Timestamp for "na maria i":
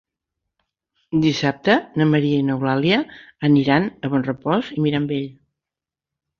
2.01-2.47